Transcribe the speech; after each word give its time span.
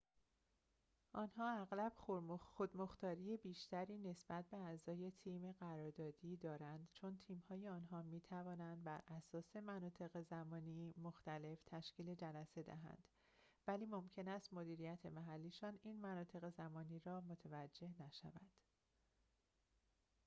آنها 1.13 1.51
اغلب 1.61 1.93
خود‌مختاری 2.39 3.37
بیشتری 3.37 3.97
نسبت 3.97 4.45
به 4.49 4.57
اعضای 4.57 5.11
تیم 5.11 5.51
قراردادی 5.51 6.37
دارند 6.37 6.87
چون 6.93 7.17
تیم‌های 7.17 7.67
آنها 7.69 8.01
می‌توانند 8.01 8.83
براساس 8.83 9.55
مناطق 9.55 10.21
زمانی 10.21 10.93
مختلف 10.97 11.59
تشکیل 11.65 12.15
جلسه 12.15 12.63
دهند 12.63 13.03
ولی 13.67 13.85
ممکن 13.85 14.27
است 14.27 14.53
مدیریت 14.53 15.05
محلی‌شان 15.05 15.79
این 15.83 16.01
مناطق 16.01 16.49
زمانی 16.49 16.99
را 16.99 17.21
متوجه 17.21 17.89
نشود 17.99 18.51